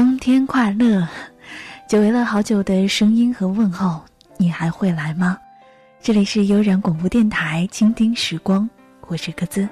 [0.00, 1.06] 冬天快乐，
[1.86, 4.00] 久违了好久的声音和问候，
[4.38, 5.36] 你还会来吗？
[6.00, 8.66] 这里是悠然广播电台，倾听时光，
[9.08, 9.68] 我是鸽子。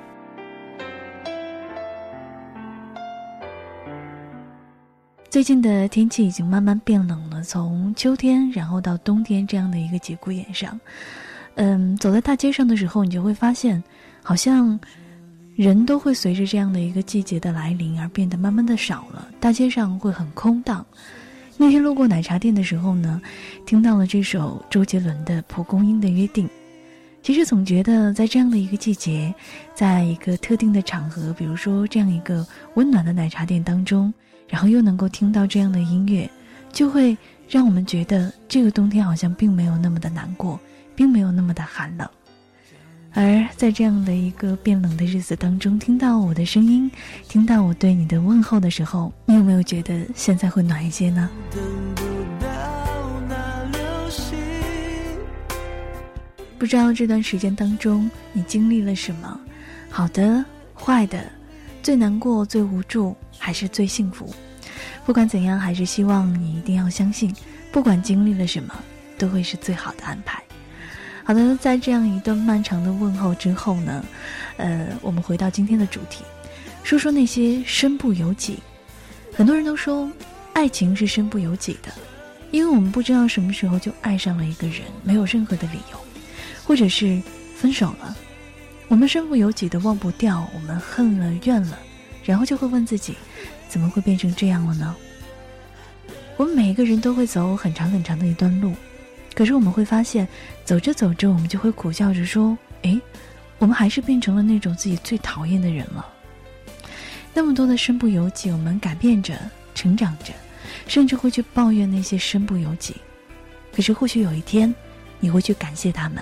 [5.31, 10.79] 最近的天气已经慢慢变冷了，从秋天然后到冬天这样的一个节骨眼上，
[11.55, 13.83] 嗯，走在大街上的时候，你就会发现，
[14.23, 14.79] 好像。
[15.59, 20.87] 人都会随着这样的一个季节的来临而变得慢慢的少了，大街上会很空荡。
[21.57, 23.21] 那天路过奶茶店的时候呢，
[23.67, 26.47] 听到了这首周杰伦的《蒲公英的约定》。
[27.25, 29.35] 其实总觉得在这样的一个季节，
[29.75, 34.15] 在一个特定的场合，比如说这样一个温暖的奶茶店当中，
[34.47, 36.31] 然后又能够听到这样的音乐，
[36.73, 40.61] 就会让我们觉得这个冬天好像并没有那么的难过，
[40.95, 42.09] 并没有那么的寒冷。
[43.15, 46.91] 而在这样的一个变冷的日子当中，听到我的声音，
[47.29, 51.29] 听到我对你的问候的时候，你有没有觉得现在会暖一些呢？
[56.59, 59.41] 不知道这段时间当中你经历了什么，
[59.91, 61.25] 好的、坏的，
[61.83, 64.33] 最难过、最无助，还是最幸福？
[65.05, 67.35] 不管怎样，还是希望你一定要相信，
[67.73, 68.75] 不管经历了什么，
[69.17, 70.43] 都会是最好的安排。
[71.29, 74.03] 好的，在这样一段漫长的问候之后呢，
[74.57, 76.25] 呃，我们回到今天的主题，
[76.83, 78.61] 说说那些身不由己。
[79.35, 80.11] 很多人都说，
[80.55, 81.93] 爱情是身不由己的，
[82.51, 86.01] 因为我们不知道什么时候就爱上了一个人，没有任何的理由，
[86.65, 87.21] 或者是
[87.55, 88.17] 分手了，
[88.89, 91.79] 我们身不由己的忘不掉，我们恨了怨了，
[92.25, 93.15] 然后就会问自己，
[93.69, 94.97] 怎么会变成这样了呢？
[96.39, 98.73] 我们每一个人都会走很长很长的一段路。
[99.39, 100.27] 可是我们会发现，
[100.65, 103.01] 走着走着，我们就会苦笑着说：“哎，
[103.59, 106.05] 我们还是变成了那种自己最讨厌的人了。”
[107.33, 109.39] 那么多的身不由己，我们改变着、
[109.77, 110.33] 成长着，
[110.89, 112.97] 甚至会去抱怨那些身不由己。
[113.73, 114.75] 可是或许有一天，
[115.21, 116.21] 你会去感谢他们，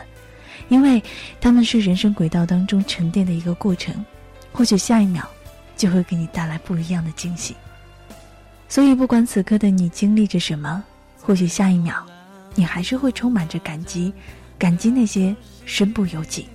[0.69, 1.03] 因为
[1.41, 3.95] 他们是人生轨道当中沉淀的一个过程。
[4.53, 5.27] 或许下一秒，
[5.75, 7.57] 就会给你带来不一样的惊喜。
[8.69, 10.85] 所以，不管此刻的你经历着什么，
[11.19, 12.07] 或许下一秒。
[12.57, 14.13] 你还是会充满着感激，
[14.59, 16.49] 感激那些身不由己。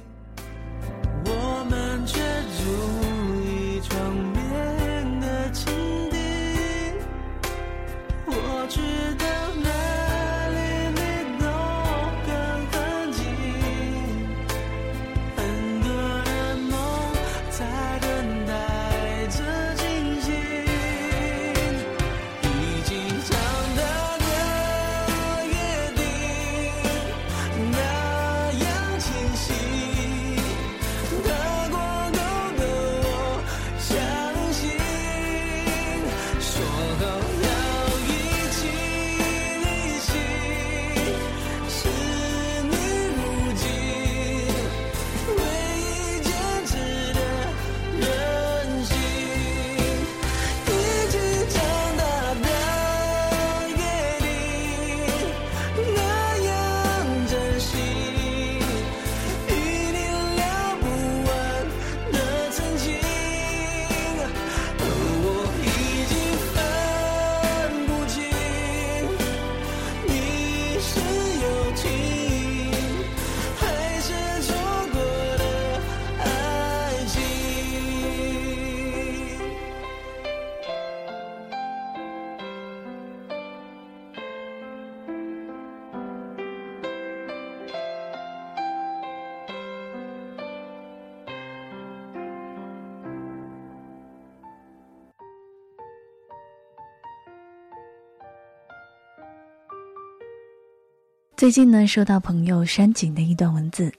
[101.41, 103.91] 最近呢，收到朋友山井的一段文字，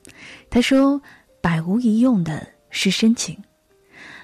[0.49, 1.03] 他说
[1.43, 3.37] ：“百无一用的是深情。”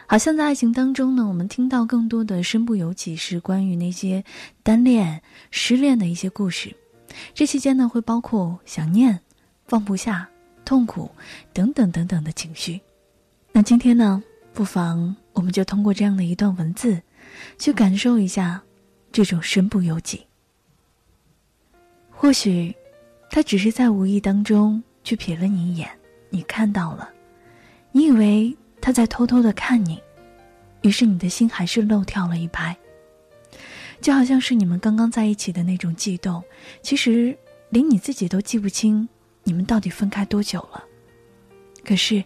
[0.06, 4.22] 好像在爱情当中呢，我们听到更多的身不由己，是关于那些
[4.62, 5.20] 单恋、
[5.50, 6.72] 失恋的一些故事。
[7.34, 9.18] 这期间呢，会包括想念、
[9.66, 10.28] 放不下、
[10.64, 11.10] 痛苦
[11.52, 12.80] 等等等等的情绪。
[13.50, 14.22] 那今天呢，
[14.54, 17.02] 不妨我们就通过这样的一段文字，
[17.58, 18.62] 去感受一下
[19.10, 20.24] 这种身不由己。
[22.10, 22.72] 或许。
[23.30, 25.88] 他只是在无意当中去瞥了你一眼，
[26.30, 27.08] 你看到了，
[27.92, 30.02] 你以为他在偷偷的看你，
[30.82, 32.76] 于是你的心还是漏跳了一拍。
[34.00, 36.42] 就好像是你们刚刚在一起的那种悸动，
[36.82, 37.36] 其实
[37.70, 39.08] 连你自己都记不清
[39.42, 40.84] 你们到底分开多久了。
[41.84, 42.22] 可是，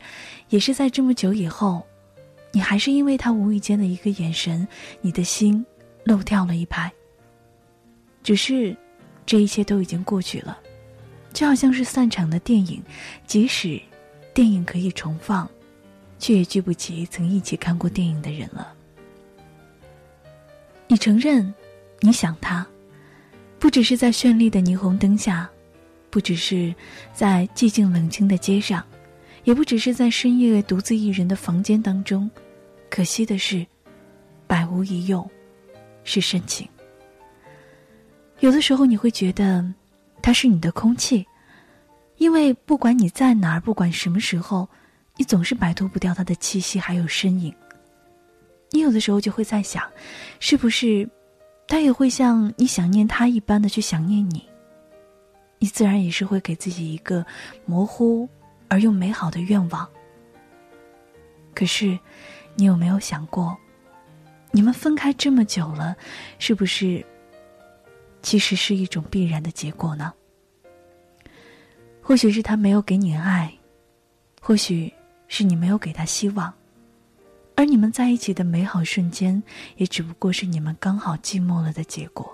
[0.51, 1.83] 也是在这么久以后，
[2.53, 4.67] 你还是因为他无意间的一个眼神，
[5.01, 5.65] 你的心
[6.05, 6.93] 漏跳了一拍。
[8.23, 8.77] 只是，
[9.25, 10.59] 这一切都已经过去了，
[11.33, 12.83] 就好像是散场的电影，
[13.27, 13.81] 即使
[14.35, 15.49] 电影可以重放，
[16.19, 18.73] 却也聚不齐曾一起看过电影的人了。
[20.89, 21.53] 你承认，
[22.01, 22.67] 你想他，
[23.59, 25.49] 不只是在绚丽的霓虹灯下，
[26.11, 26.75] 不只是
[27.15, 28.85] 在寂静冷清的街上，
[29.45, 32.31] 也不只是在深夜独自一人的房间当中。
[32.91, 33.67] 可惜的是，
[34.47, 35.29] 百无一用，
[36.05, 36.69] 是深情。
[38.41, 39.65] 有的时候你会觉得，
[40.23, 41.27] 它是你的空气，
[42.17, 44.69] 因为不管你在哪儿，不管什么时候，
[45.17, 47.53] 你总是摆脱不掉它的气息还有身影。
[48.71, 49.83] 你有的时候就会在想，
[50.41, 51.07] 是不是，
[51.67, 54.49] 他也会像你想念他一般的去想念你。
[55.59, 57.25] 你自然也是会给自己一个
[57.67, 58.29] 模糊
[58.69, 59.87] 而又美好的愿望。
[61.55, 61.99] 可是，
[62.55, 63.57] 你有没有想过，
[64.51, 65.95] 你们分开这么久了，
[66.39, 67.05] 是不是？
[68.23, 70.13] 其实是一种必然的结果呢。
[72.01, 73.53] 或许是他没有给你爱，
[74.41, 74.93] 或许
[75.29, 76.53] 是你没有给他希望，
[77.55, 79.41] 而你们在一起的美好瞬间，
[79.77, 82.33] 也只不过是你们刚好寂寞了的结果。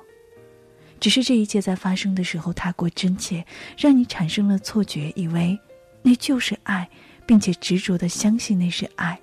[1.00, 3.44] 只是这一切在发生的时候太过真切，
[3.76, 5.58] 让你产生了错觉，以为
[6.02, 6.88] 那就是爱，
[7.26, 9.20] 并且执着的相信那是爱，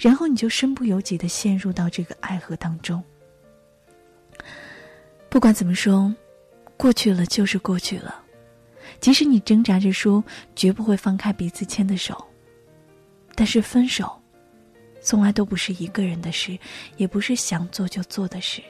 [0.00, 3.04] 然后你就身不由己的陷入到这个爱河当中。
[5.28, 6.14] 不管怎么说，
[6.76, 8.22] 过去了就是过去了。
[9.00, 10.24] 即使你挣扎着说
[10.54, 12.24] 绝不会放开彼此牵的手，
[13.34, 14.10] 但是分手，
[15.02, 16.58] 从来都不是一个人的事，
[16.96, 18.62] 也不是想做就做的事。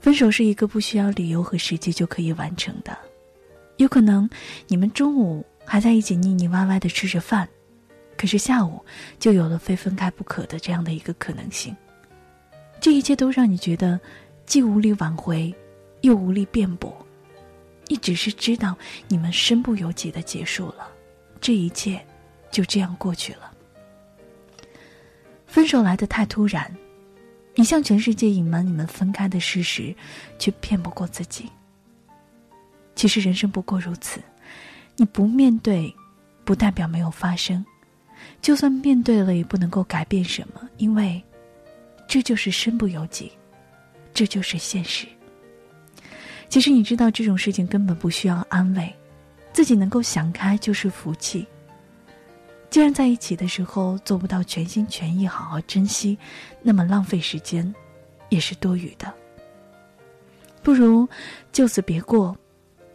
[0.00, 2.96] 分手是一个不需要理由和时机就可以完成的。
[3.76, 4.28] 有可能
[4.68, 7.46] 你们中午还在一起腻腻歪歪的吃着饭，
[8.16, 8.82] 可是下午
[9.18, 11.76] 就有了非分开不可的这样的一个可能性。
[12.80, 14.00] 这一切都让你觉得。
[14.46, 15.52] 既无力挽回，
[16.02, 16.96] 又无力辩驳，
[17.88, 18.76] 你只是知道
[19.08, 20.88] 你们身不由己的结束了，
[21.40, 22.00] 这一切
[22.50, 23.52] 就这样过去了。
[25.46, 26.74] 分手来的太突然，
[27.54, 29.94] 你向全世界隐瞒你们分开的事实，
[30.38, 31.50] 却骗不过自己。
[32.94, 34.20] 其实人生不过如此，
[34.96, 35.94] 你不面对，
[36.44, 37.64] 不代表没有发生；
[38.40, 41.22] 就算面对了，也不能够改变什么，因为
[42.06, 43.32] 这就是身不由己。
[44.16, 45.06] 这就是现实。
[46.48, 48.90] 其实你知道这种事情根本不需要安慰，
[49.52, 51.46] 自己能够想开就是福气。
[52.70, 56.16] 既然在一起的时候做不到全心全意好好珍惜，
[56.62, 57.74] 那么浪费时间
[58.30, 59.12] 也是多余的。
[60.62, 61.06] 不如
[61.52, 62.34] 就此别过，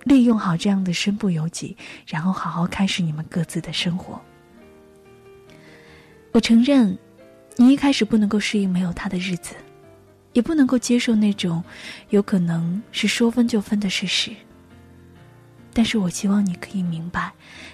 [0.03, 1.77] 利用好这样的身不由己，
[2.07, 4.19] 然后好好开始你们各自的生活。
[6.31, 6.97] 我承认，
[7.57, 9.53] 你一开始不能够适应没有他的日子。
[10.33, 11.63] 也不能够接受那种
[12.09, 14.31] 有可能是说分就分的事实。
[15.73, 17.31] 但是我希望你可以明白，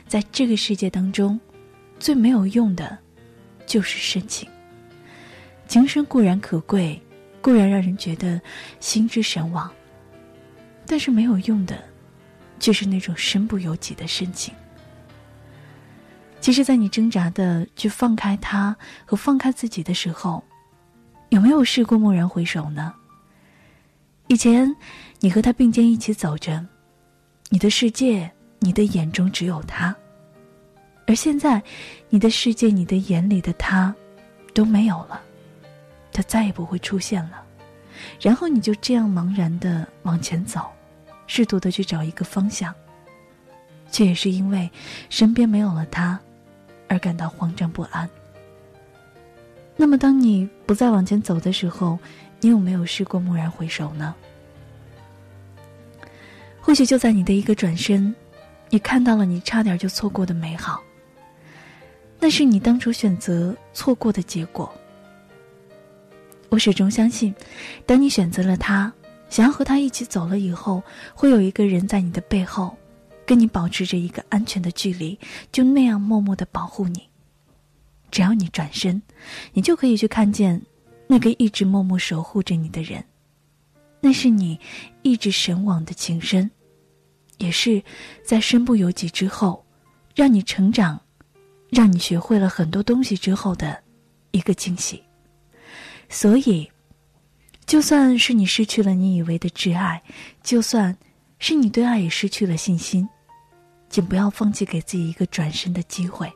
[0.07, 1.39] 在这个世界当中，
[1.99, 2.97] 最没有用的，
[3.65, 4.47] 就是深情。
[5.67, 7.01] 情深固然可贵，
[7.41, 8.39] 固然让人觉得
[8.79, 9.71] 心之神往，
[10.85, 11.83] 但是没有用的，
[12.59, 14.53] 就是那种身不由己的深情。
[16.39, 20.43] 其实，在你挣扎的去放开他和放开自己的时候。
[21.29, 22.93] 有没有试过蓦然回首呢？
[24.27, 24.73] 以前，
[25.19, 26.65] 你和他并肩一起走着，
[27.49, 29.93] 你的世界，你的眼中只有他；
[31.05, 31.61] 而现在，
[32.09, 33.93] 你的世界，你的眼里的他，
[34.53, 35.21] 都没有了，
[36.11, 37.43] 他再也不会出现了。
[38.21, 40.69] 然后你就这样茫然的往前走，
[41.25, 42.73] 试图的去找一个方向，
[43.91, 44.69] 却也是因为
[45.09, 46.19] 身边没有了他，
[46.87, 48.09] 而感到慌张不安。
[49.79, 51.99] 那么，当你不再往前走的时候，
[52.41, 54.13] 你有没有试过蓦然回首呢？
[56.59, 58.13] 或许就在你的一个转身，
[58.69, 60.81] 你看到了你差点就错过的美好。
[62.19, 64.69] 那是你当初选择错过的结果。
[66.49, 67.33] 我始终相信，
[67.85, 68.91] 当你选择了他，
[69.29, 70.81] 想要和他一起走了以后，
[71.13, 72.75] 会有一个人在你的背后，
[73.27, 75.19] 跟你保持着一个安全的距离，
[75.51, 77.07] 就那样默默的保护你。
[78.11, 79.01] 只要你转身，
[79.53, 80.61] 你就可以去看见
[81.07, 83.03] 那个一直默默守护着你的人。
[83.99, 84.59] 那是你
[85.01, 86.49] 一直神往的情深，
[87.37, 87.81] 也是
[88.23, 89.65] 在身不由己之后，
[90.15, 91.01] 让你成长，
[91.69, 93.83] 让你学会了很多东西之后的
[94.31, 95.03] 一个惊喜。
[96.09, 96.71] 所以，
[97.65, 100.01] 就算是你失去了你以为的挚爱，
[100.43, 100.95] 就算
[101.39, 103.09] 是你对爱也失去了信心，
[103.89, 106.31] 请不要放弃给自己一个转身的机会。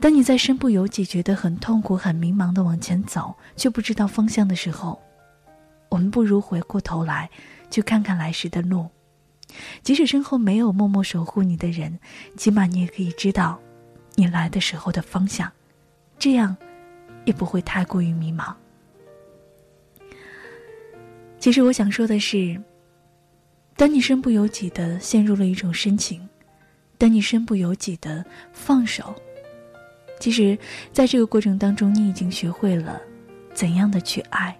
[0.00, 4.98] 当你在身不由己、觉得很痛苦、很迷茫的往前走，却不知道方向的时候，
[5.90, 7.28] 我们不如回过头来，
[7.70, 8.88] 去看看来时的路。
[9.82, 12.00] 即使身后没有默默守护你的人，
[12.34, 13.60] 起码你也可以知道，
[14.14, 15.52] 你来的时候的方向，
[16.18, 16.56] 这样，
[17.26, 18.54] 也不会太过于迷茫。
[21.38, 22.58] 其实我想说的是，
[23.76, 26.26] 当你身不由己的陷入了一种深情，
[26.96, 29.14] 当你身不由己的放手。
[30.20, 30.56] 其实，
[30.92, 33.00] 在这个过程当中，你已经学会了
[33.54, 34.54] 怎样的去爱。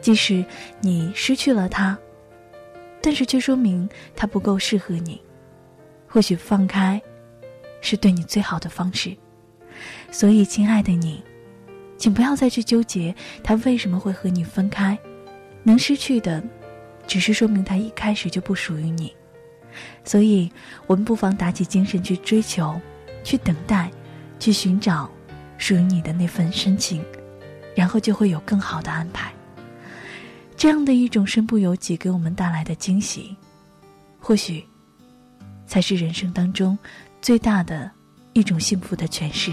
[0.00, 0.44] 即使
[0.80, 1.96] 你失去了他，
[3.00, 5.22] 但是却说明他不够适合你。
[6.08, 7.00] 或许放开，
[7.80, 9.16] 是对你最好的方式。
[10.10, 11.22] 所以，亲爱的你，
[11.96, 13.14] 请不要再去纠结
[13.44, 14.98] 他为什么会和你分开。
[15.62, 16.42] 能失去的，
[17.06, 19.14] 只是说明他一开始就不属于你。
[20.04, 20.50] 所以，
[20.88, 22.80] 我们不妨打起精神去追求。
[23.26, 23.90] 去等待，
[24.38, 25.10] 去寻找
[25.58, 27.04] 属于你的那份深情，
[27.74, 29.32] 然后就会有更好的安排。
[30.56, 33.36] 这样的一种身不由己给我们带来的惊喜，
[34.20, 34.64] 或许
[35.66, 36.78] 才是人生当中
[37.20, 37.90] 最大的
[38.32, 39.50] 一种幸福的诠释。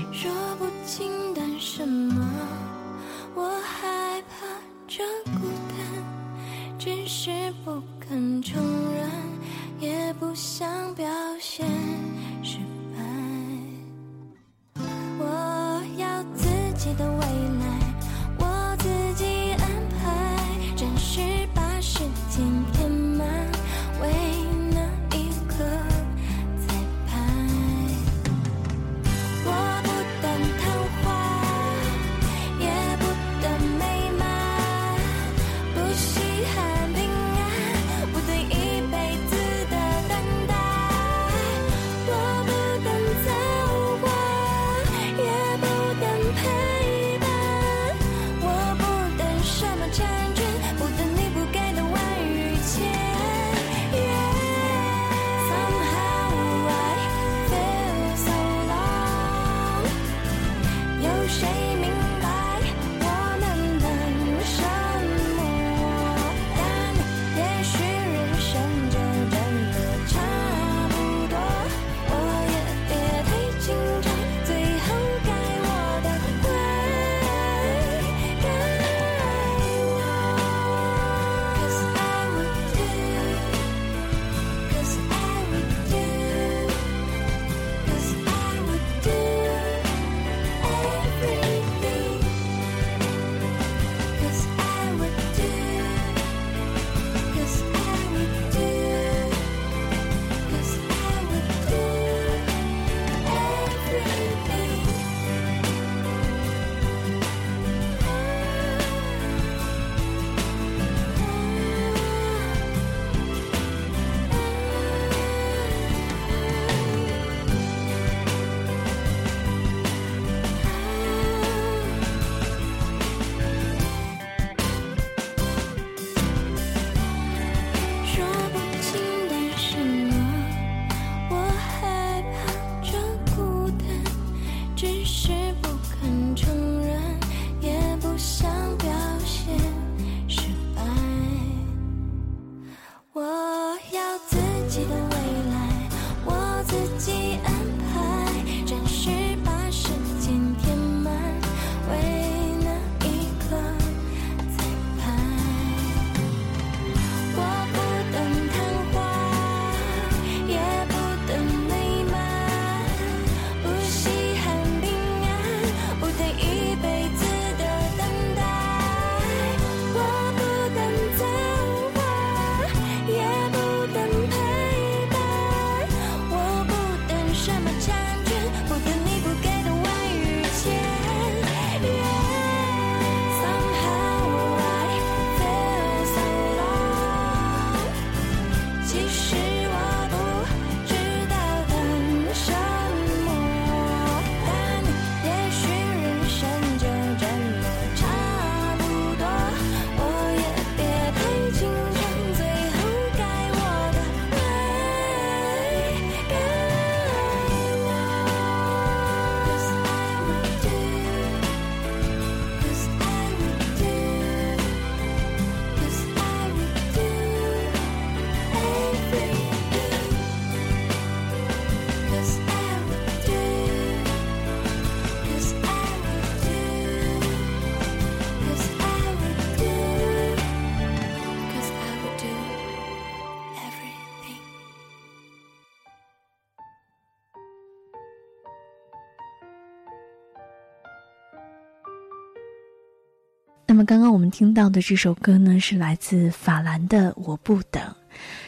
[243.86, 247.82] 刚刚我们听到的这首歌呢，是来自法兰的《我不等》。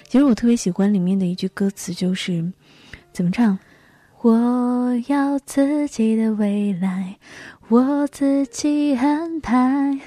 [0.07, 2.51] 其实我特别喜欢里面的一句歌词，就是
[3.11, 3.57] 怎么唱？
[4.21, 7.17] 我要自己的未来，
[7.67, 9.99] 我自己安排。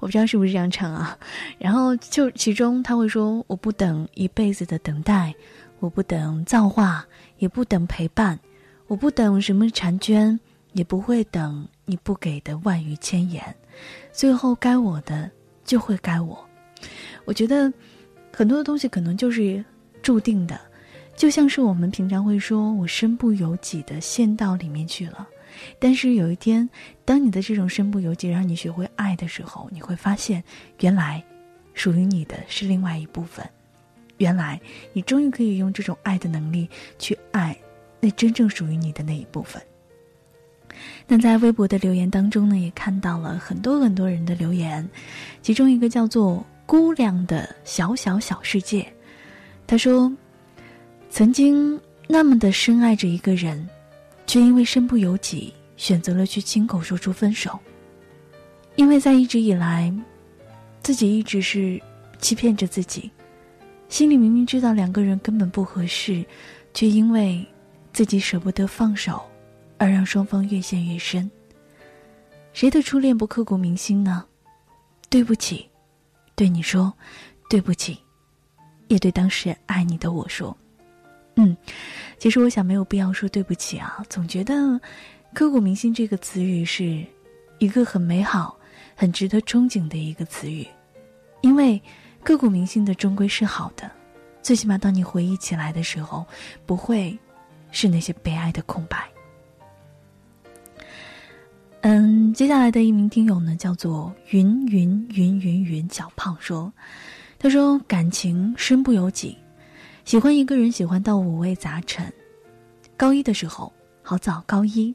[0.00, 1.18] 我不知道是不是这样唱啊？
[1.58, 5.34] 然后就其中他会说：“我不等一辈子的等待，
[5.80, 7.04] 我不等造化，
[7.38, 8.38] 也不等陪伴，
[8.86, 10.38] 我不等什么婵娟，
[10.72, 13.42] 也不会等你不给的万语千言。
[14.12, 15.30] 最后该我的
[15.64, 16.48] 就会该我。”
[17.24, 17.72] 我觉得
[18.32, 19.64] 很多的东西可能就是
[20.02, 20.60] 注定的，
[21.16, 25.28] 就像是我们平常会说：“我身不由己的陷到里面去了。”
[25.78, 26.68] 但是有一天，
[27.04, 30.42] 当你的这种身不由己让你学会爱的时候，你会发现，
[30.80, 31.22] 原来
[31.74, 33.46] 属于你的是另外一部分。
[34.16, 34.60] 原来
[34.92, 37.56] 你终于可以用这种爱的能力去爱
[38.00, 39.62] 那真正属于你的那一部分。
[41.06, 44.88] 那在微博的留言当中呢，也看到了很多很多人的留言，
[45.42, 48.86] 其中一个叫做“姑娘的小小小世界”，
[49.66, 50.12] 他说
[51.10, 53.68] ：“曾经那么的深爱着一个人。”
[54.24, 57.58] 却因为身不由己，选择了去亲口说出分手。
[58.76, 59.92] 因为在一直以来，
[60.80, 61.78] 自己一直是
[62.18, 63.10] 欺骗着自己，
[63.88, 66.24] 心里明明知道两个人根本不合适，
[66.72, 67.44] 却因为
[67.92, 69.22] 自己舍不得放手，
[69.82, 71.28] 而让双方越陷越深。
[72.52, 74.24] 谁的初恋不刻骨铭心呢？
[75.10, 75.68] 对不起，
[76.36, 76.92] 对你说
[77.50, 77.98] 对不起，
[78.86, 80.56] 也对当时爱你的我说，
[81.34, 81.56] 嗯。
[82.16, 84.80] 其实我想没有必要说对不起啊，总觉得
[85.34, 87.04] “刻骨铭心”这个词语是
[87.58, 88.56] 一个很美好、
[88.94, 90.64] 很值得憧憬的一个词语，
[91.40, 91.82] 因为
[92.22, 93.90] 刻骨铭心的终归是好的，
[94.42, 96.24] 最起码当你回忆起来的时候，
[96.64, 97.18] 不会
[97.72, 99.11] 是那些悲哀的空白。
[101.84, 106.72] 嗯，接下来的一名听友呢，叫做云云云云云小胖说
[107.40, 109.36] ：“他说感情身不由己。”
[110.06, 112.12] 喜欢一个人，喜欢到五味杂陈。
[112.96, 114.94] 高一的时候，好早，高一，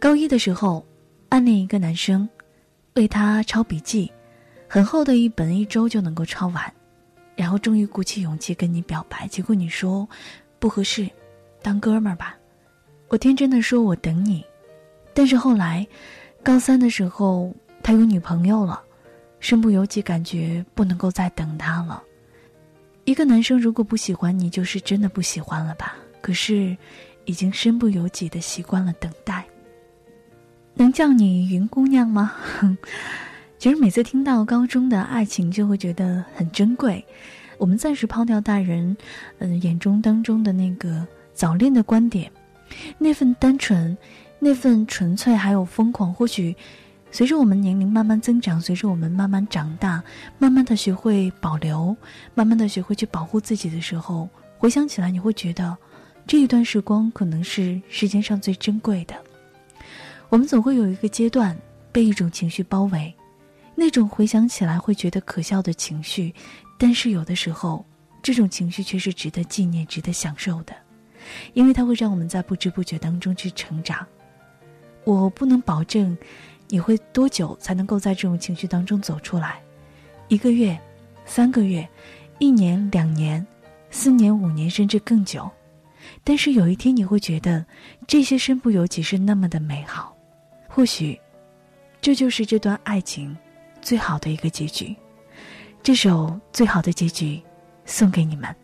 [0.00, 0.86] 高一的时候，
[1.28, 2.26] 暗恋一个男生，
[2.94, 4.10] 为他抄笔记，
[4.68, 6.72] 很厚的一本，一周就能够抄完。
[7.36, 10.08] 然后终于鼓起勇气跟你表白，结果你说
[10.58, 11.06] 不合适，
[11.60, 12.38] 当哥们儿吧。
[13.08, 14.42] 我天真的说我等你，
[15.20, 15.86] 但是后来，
[16.42, 18.80] 高三的时候他有女朋友了，
[19.38, 22.02] 身不由己，感觉不能够再等他了。
[23.04, 25.94] 一个男生如果不喜欢你，就是真的不喜欢了吧？
[26.22, 26.74] 可是，
[27.26, 29.44] 已经身不由己的习惯了等待。
[30.72, 32.32] 能叫你云姑娘吗？
[33.58, 37.04] 其实每次听到高中的爱情，就会觉得很珍贵。
[37.58, 38.96] 我们暂时抛掉大人，
[39.36, 42.32] 嗯，眼中当中的那个早恋的观点，
[42.96, 43.94] 那份单纯，
[44.40, 46.56] 那份纯粹，还有疯狂，或许。
[47.12, 50.00] 随着我们年龄慢慢增长，随着我们慢慢长大，
[50.38, 51.96] 慢慢的学会保留，
[52.34, 55.76] 慢慢的学会去保护自己的时候，回想起来，你会觉得
[56.24, 59.14] 这一段时光可能是世界上最珍贵的。
[60.28, 61.56] 我们总会有一个阶段
[61.90, 63.12] 被一种情绪包围，
[63.74, 66.32] 那种回想起来会觉得可笑的情绪，
[66.78, 67.84] 但是有的时候，
[68.22, 70.72] 这种情绪却是值得纪念、值得享受的，
[71.54, 74.06] 因为它会让我们在不知不觉当中去成长。
[75.14, 76.16] 我不能保证。
[76.72, 79.60] 你会多久才能够在这种情绪当中走出来？
[80.28, 80.78] 一个月、
[81.24, 81.88] 三个月、
[82.38, 83.44] 一年、两年、
[83.90, 85.50] 四年、五年，甚至更久。
[86.22, 87.66] 但是有一天你会觉得
[88.06, 90.16] 这些身不由己是那么的美好。
[90.68, 91.20] 或许，
[92.00, 93.36] 这就是这段爱情
[93.82, 94.94] 最好的一个结局。
[95.82, 97.34] 这首《最好的结局》
[97.84, 98.54] 送给你们。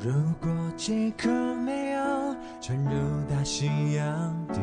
[0.00, 0.10] 如
[0.40, 2.90] 果这颗没有沉入
[3.28, 4.58] 大西洋底。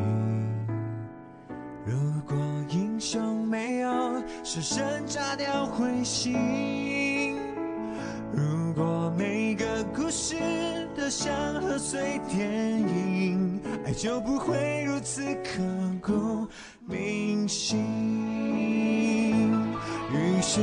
[1.88, 1.94] 如
[2.26, 2.36] 果
[2.68, 7.38] 英雄没有失身炸掉彗星，
[8.32, 10.34] 如果每个故事
[10.96, 15.62] 都像贺岁电影，爱就不会如此刻
[16.02, 16.48] 骨
[16.84, 17.78] 铭心。
[20.12, 20.60] 于是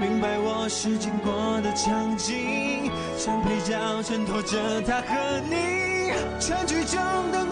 [0.00, 2.88] 明白我是经过的场景，
[3.18, 5.84] 像配角衬托着他和你。
[6.38, 7.00] 全剧中
[7.32, 7.48] 灯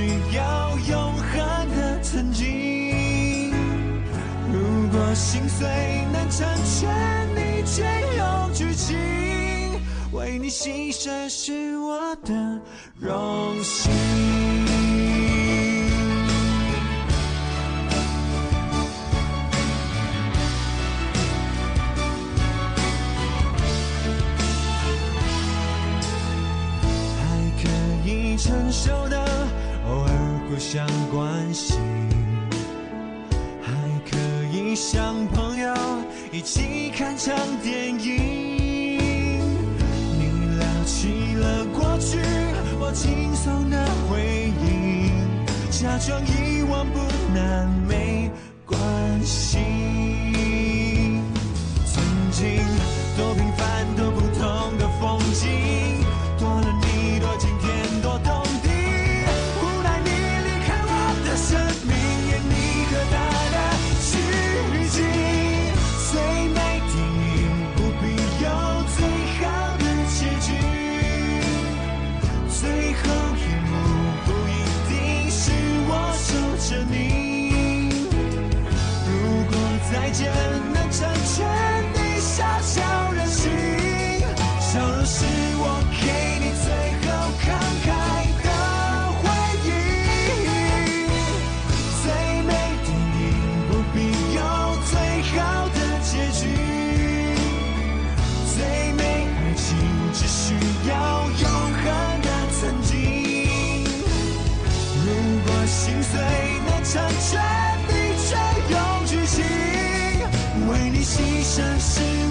[0.00, 3.52] 需要永恒的曾经。
[4.50, 5.68] 如果心碎
[6.10, 7.84] 能成全你却
[8.16, 8.96] 有剧情，
[10.12, 11.69] 为你牺牲是
[30.72, 31.76] 相关心，
[33.60, 33.72] 还
[34.08, 34.16] 可
[34.52, 35.74] 以像朋友
[36.30, 39.40] 一起看场电影。
[40.16, 42.18] 你聊起了过去，
[42.78, 45.10] 我轻松的回应，
[45.72, 47.00] 假装遗忘不
[47.34, 48.30] 难，没
[48.64, 48.78] 关
[49.24, 49.79] 系。
[111.02, 112.29] 牺牲是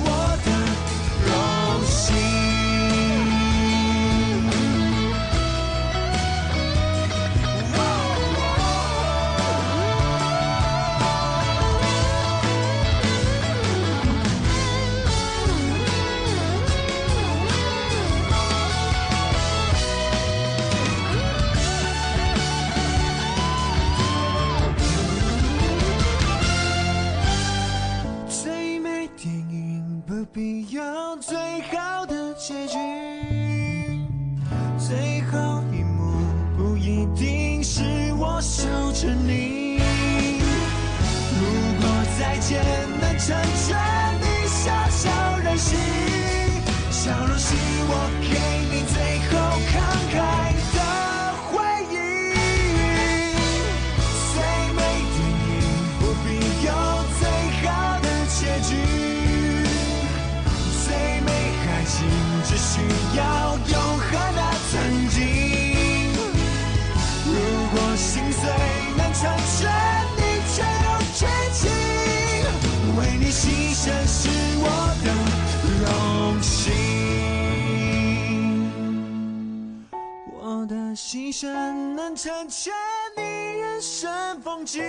[81.09, 81.47] 我的牺牲
[81.95, 82.71] 能成全
[83.17, 83.23] 你
[83.59, 84.79] 人生风景，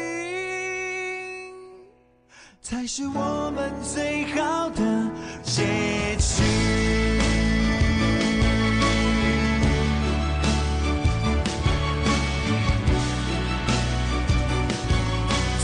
[2.60, 5.10] 才是我们最好的
[5.42, 6.42] 结局。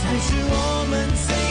[0.01, 1.46] 才是我们最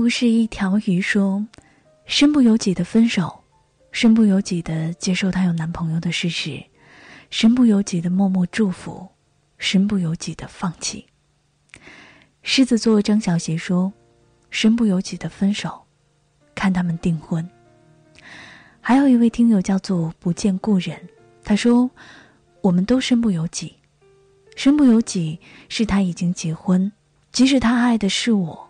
[0.00, 1.46] 不是一条鱼说，
[2.06, 3.44] 身不由己的分手，
[3.92, 6.64] 身不由己的接受她有男朋友的事实，
[7.28, 9.06] 身不由己的默默祝福，
[9.58, 11.04] 身不由己的放弃。
[12.40, 13.92] 狮子座张小娴说，
[14.48, 15.82] 身不由己的分手，
[16.54, 17.46] 看他们订婚。
[18.80, 20.98] 还有一位听友叫做不见故人，
[21.44, 21.90] 他说，
[22.62, 23.76] 我们都身不由己，
[24.56, 26.90] 身不由己是他已经结婚，
[27.32, 28.69] 即使他爱的是我。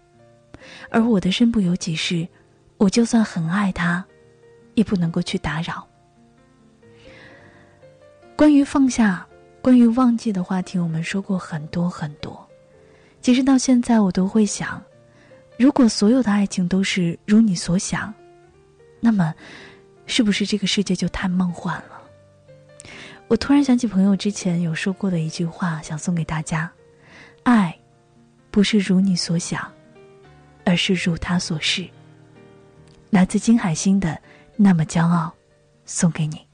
[0.91, 2.27] 而我的身不由己是，
[2.77, 4.05] 我就算很爱他，
[4.75, 5.87] 也不能够去打扰。
[8.37, 9.27] 关于放下、
[9.63, 12.49] 关于忘记的话题，我们说过很多很多。
[13.21, 14.83] 其实到现在，我都会想，
[15.59, 18.13] 如果所有的爱情都是如你所想，
[18.99, 19.35] 那么，
[20.07, 22.01] 是不是这个世界就太梦幻了？
[23.29, 26.73] 我突然想起朋友之前有说过的一句话，想送给大家：
[27.45, 27.79] 爱，
[28.51, 29.71] 不是如你所想。
[30.65, 31.89] 而是如他所示。
[33.11, 34.09] 来自金海心的
[34.57, 35.27] 《那么骄傲》，
[35.85, 36.50] 送给你。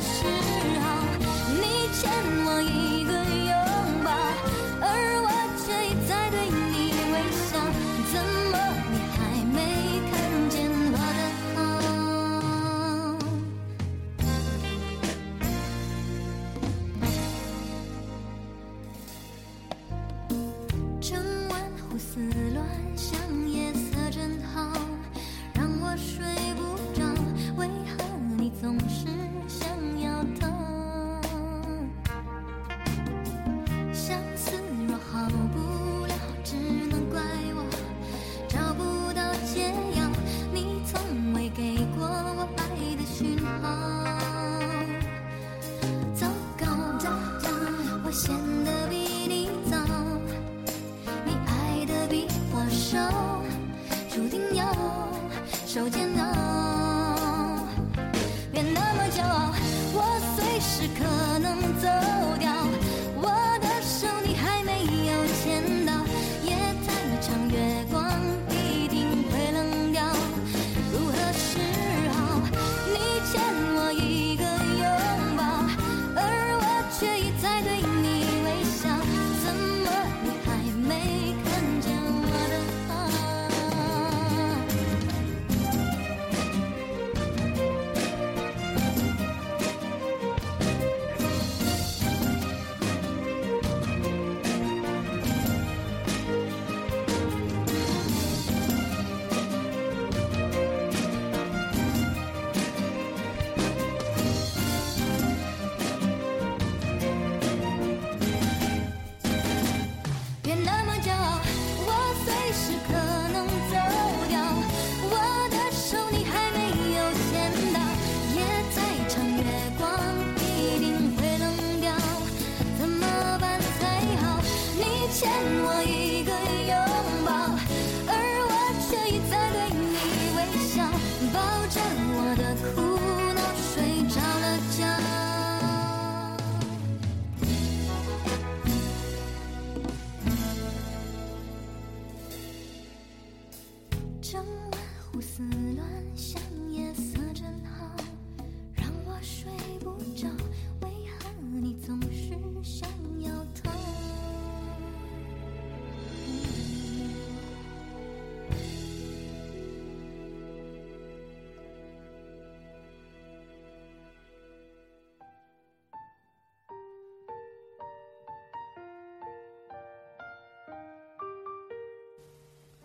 [0.00, 0.43] 是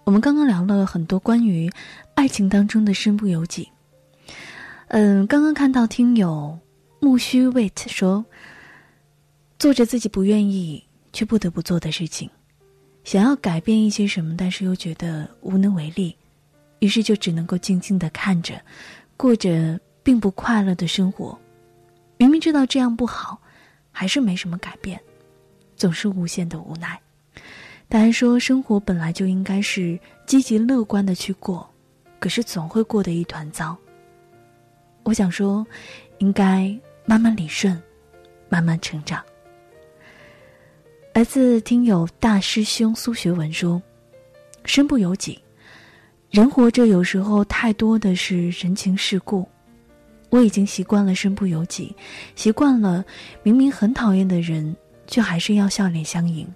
[0.09, 1.71] 我们刚刚聊了很多关于
[2.15, 3.69] 爱情当中的身不由己。
[4.87, 6.57] 嗯，刚刚看到听友
[6.99, 8.25] 木须 wait 说，
[9.59, 12.27] 做着自己不愿意却不得不做的事情，
[13.03, 16.15] 想要改变一些什么，但是又觉得无能为力，
[16.79, 18.59] 于是就只能够静静的看着，
[19.15, 21.37] 过着并不快乐的生活。
[22.17, 23.39] 明明知道这样不好，
[23.91, 24.99] 还是没什么改变，
[25.75, 26.99] 总是无限的无奈。
[27.91, 31.67] 大家说，生活本来就应该是积极乐观的去过，
[32.19, 33.75] 可是总会过得一团糟。
[35.01, 35.65] 我想说，
[36.19, 36.71] 应该
[37.03, 37.81] 慢慢理顺，
[38.47, 39.23] 慢慢成长。
[41.15, 43.81] 来自听友大师兄苏学文说
[44.65, 45.39] ：“身不由己，
[46.29, 49.49] 人活着有时候太多的是人情世故。
[50.29, 51.95] 我已经习惯了身不由己，
[52.35, 53.03] 习惯了
[53.41, 54.75] 明明很讨厌的人，
[55.07, 56.47] 却还是要笑脸相迎。”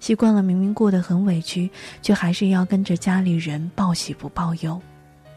[0.00, 1.70] 习惯了明明过得很委屈，
[2.02, 4.80] 却还是要跟着家里人报喜不报忧；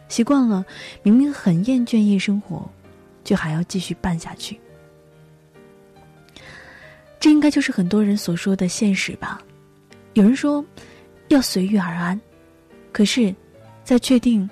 [0.08, 0.66] 习惯了
[1.04, 2.68] 明明很厌倦夜生活，
[3.24, 4.60] 却还要继续办下去。
[7.20, 9.42] 这应该就是很多人所说的现实吧？
[10.14, 10.64] 有人说
[11.28, 12.20] 要随遇而安，
[12.92, 13.34] 可是，
[13.84, 14.50] 在确定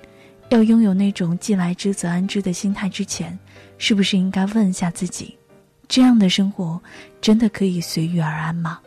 [0.50, 3.38] 要拥有那种既来之则安之的心态之前，
[3.78, 5.38] 是不是应该问一下自己：
[5.88, 6.82] 这样的生活
[7.21, 8.80] 真的可以随遇而安吗？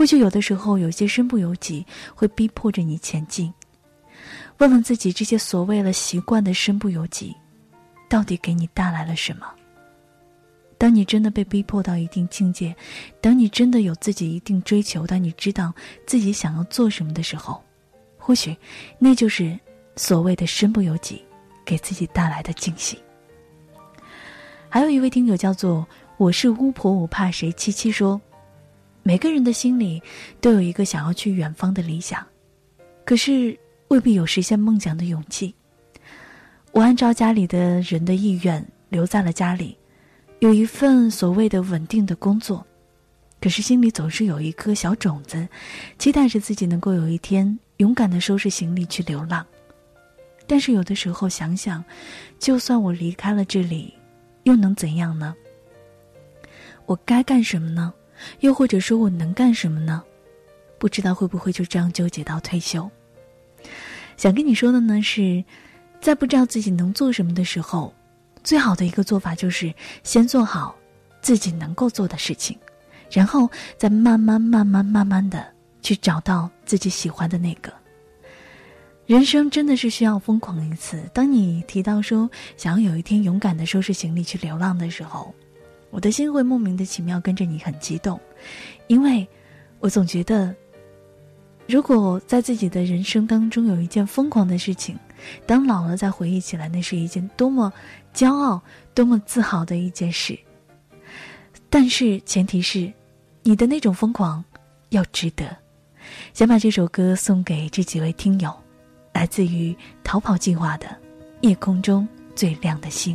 [0.00, 1.84] 或许有的时候，有些身不由己
[2.14, 3.52] 会逼迫着你前进。
[4.56, 7.36] 问问自己，这些所谓的习惯的身不由己，
[8.08, 9.46] 到底给你带来了什么？
[10.78, 12.74] 当你真的被逼迫到一定境界，
[13.20, 15.70] 当你真的有自己一定追求，当你知道
[16.06, 17.62] 自己想要做什么的时候，
[18.16, 18.56] 或许
[18.98, 19.54] 那就是
[19.96, 21.22] 所谓的身不由己，
[21.62, 22.98] 给自己带来的惊喜。
[24.70, 25.86] 还有一位听友叫做
[26.16, 27.52] 我是巫婆，我怕谁？
[27.52, 28.18] 七七说，
[29.02, 30.02] 每个人的心里
[30.40, 32.24] 都有一个想要去远方的理想，
[33.04, 33.58] 可是
[33.88, 35.54] 未必有实现梦想的勇气。
[36.72, 39.76] 我按照家里的人的意愿留在了家里。
[40.38, 42.66] 有一份所谓的稳定的工作，
[43.42, 45.46] 可是心里总是有一颗小种子，
[45.98, 49.46] 期待着自己能够有一天勇敢的收拾行李去流浪。
[50.46, 51.84] 但是有的时候想想，
[52.38, 53.92] 就算我离开了这里，
[54.44, 55.34] 又能怎样呢？
[56.86, 57.92] 我该干什么呢？
[58.40, 60.02] 又或者说我能干什么呢？
[60.78, 62.90] 不知道会不会就这样纠结到退休？
[64.16, 65.44] 想跟你说的呢是，
[66.00, 67.94] 在不知道自己能做什么的时候。
[68.42, 69.70] 最好的一个做法就是
[70.02, 70.74] 先做好
[71.20, 72.58] 自己能够做的事情，
[73.10, 75.46] 然后再慢慢、慢慢、慢慢的
[75.82, 77.70] 去找到自己喜欢的那个。
[79.04, 81.02] 人生真的是需要疯狂一次。
[81.12, 85.34] 当你提到说想要有一天勇敢的收拾行李去流浪的时候，
[85.90, 88.18] 我的心会莫名的奇妙跟着你很激动，
[88.86, 89.26] 因为
[89.78, 90.54] 我总觉得，
[91.68, 94.98] 如果在自己的人生当中有一件疯狂的事情。
[95.46, 97.70] 当老了再回忆起来，那是一件多么
[98.14, 98.58] 骄傲、
[98.94, 100.38] 多么自豪的一件事。
[101.68, 102.90] 但是前提是，
[103.42, 104.42] 你的那种疯狂
[104.88, 105.54] 要值得。
[106.32, 108.50] 想把这首歌送给这几位听友，
[109.12, 110.86] 来自于逃跑计划的
[111.42, 113.14] 《夜空中最亮的星》。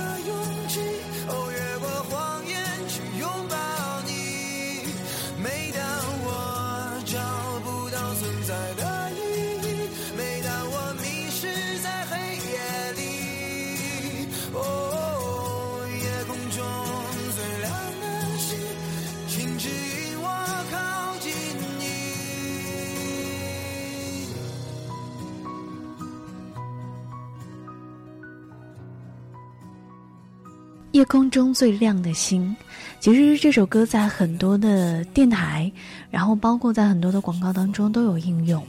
[31.01, 32.55] 夜空中最亮的星，
[32.99, 35.71] 其实这首歌在很多的电台，
[36.11, 38.63] 然后包括在很多的广告当中都有应用。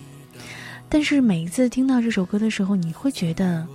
[0.88, 3.66] 但是每一次听到这首歌的时候，你会觉得，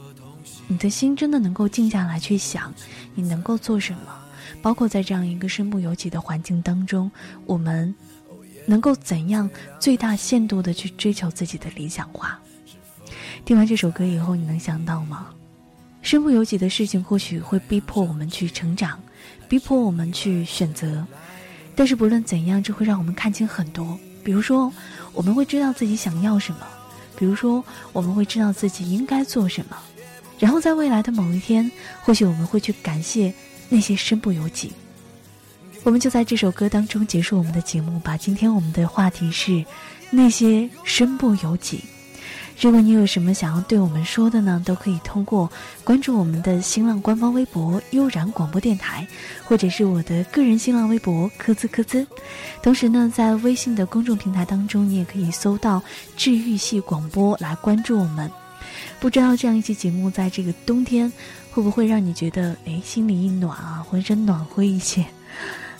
[0.67, 2.73] 你的心真的能够静下来去想，
[3.13, 4.11] 你能够做什么？
[4.59, 7.11] 包括在这样一个身不由己的环境当中，
[7.45, 7.93] 我们
[8.65, 9.47] 能够怎样
[9.79, 12.39] 最大限度的去追求自己的理想化？
[13.45, 15.27] 听完这首歌以后，你能想到吗？
[16.07, 18.97] 身不由己的事情或许会逼迫我们去成长，
[19.49, 21.05] 逼迫我们去选择，
[21.75, 23.99] 但是不论怎样，这会让我们看清很多。
[24.23, 24.71] 比如说，
[25.11, 26.59] 我们会知道自己想要什么；
[27.17, 29.77] 比如说，我们会知道自己应该做什么。
[30.39, 31.69] 然后在未来的某一天，
[32.01, 33.33] 或许我们会去感谢
[33.67, 34.71] 那些身不由己。
[35.83, 38.15] 我们就在这首歌当中结束我们的节目吧。
[38.15, 39.65] 今天我们的话题是
[40.09, 41.83] 那些身不由己。
[42.59, 45.49] 如果你有什么想要对我们说的呢，都可以通过
[45.83, 49.07] 关注我们的新浪官方微博“悠然广播电台”，
[49.45, 52.05] 或者是我的个人新浪微博“科兹科兹”。
[52.63, 55.81] 同时呢，在微信的公众平台当中，你也可以搜到
[56.17, 58.29] “治愈系广播”来关注我们。
[58.99, 61.11] 不知道这样一期节目在这个冬天
[61.51, 65.05] 会不会让你觉得哎心里一暖啊，浑身暖和一些？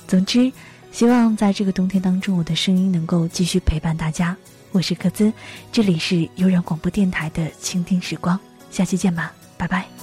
[0.08, 0.52] 总之，
[0.92, 4.38] 希望在这个冬天当中，我的声音能够继续陪伴大家。
[4.72, 5.32] 我是克孜，
[5.72, 8.39] 这里是悠然广播电台的倾听时光，
[8.70, 9.97] 下期见吧，拜拜。